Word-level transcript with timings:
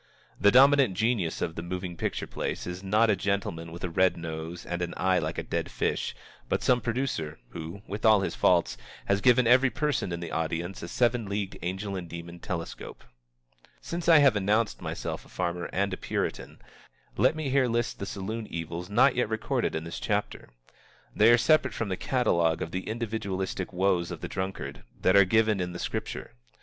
The 0.39 0.49
dominant 0.49 0.95
genius 0.97 1.43
of 1.43 1.53
the 1.53 1.61
moving 1.61 1.95
picture 1.95 2.25
place 2.25 2.65
is 2.65 2.81
not 2.81 3.11
a 3.11 3.15
gentleman 3.15 3.71
with 3.71 3.83
a 3.83 3.89
red 3.91 4.17
nose 4.17 4.65
and 4.65 4.81
an 4.81 4.95
eye 4.97 5.19
like 5.19 5.37
a 5.37 5.43
dead 5.43 5.69
fish, 5.69 6.15
but 6.49 6.63
some 6.63 6.81
producer 6.81 7.37
who, 7.49 7.83
with 7.85 8.03
all 8.03 8.21
his 8.21 8.33
faults, 8.33 8.79
has 9.05 9.21
given 9.21 9.45
every 9.45 9.69
person 9.69 10.11
in 10.11 10.19
the 10.19 10.31
audience 10.31 10.81
a 10.81 10.87
seven 10.87 11.27
leagued 11.29 11.55
angel 11.61 11.95
and 11.95 12.09
demon 12.09 12.39
telescope. 12.39 13.03
Since 13.79 14.09
I 14.09 14.17
have 14.17 14.35
announced 14.35 14.81
myself 14.81 15.23
a 15.23 15.29
farmer 15.29 15.69
and 15.71 15.93
a 15.93 15.97
puritan, 15.97 16.57
let 17.15 17.35
me 17.35 17.51
here 17.51 17.67
list 17.67 17.99
the 17.99 18.07
saloon 18.07 18.47
evils 18.47 18.89
not 18.89 19.15
yet 19.15 19.29
recorded 19.29 19.75
in 19.75 19.83
this 19.83 19.99
chapter. 19.99 20.49
They 21.15 21.31
are 21.31 21.37
separate 21.37 21.75
from 21.75 21.89
the 21.89 21.95
catalogue 21.95 22.63
of 22.63 22.71
the 22.71 22.87
individualistic 22.87 23.71
woes 23.71 24.09
of 24.09 24.21
the 24.21 24.27
drunkard 24.27 24.81
that 24.99 25.15
are 25.15 25.25
given 25.25 25.59
in 25.59 25.73
the 25.73 25.77
Scripture. 25.77 26.31